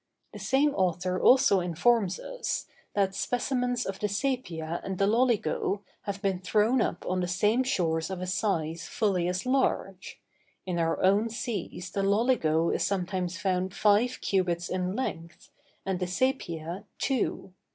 [0.33, 2.65] The same author also informs us,
[2.95, 7.61] that specimens of the sæpia and the loligo have been thrown up on the same
[7.63, 10.19] shores of a size fully as large:
[10.65, 15.51] in our own seas the loligo is sometimes found five cubits in length,
[15.85, 17.53] and the sæpia, two.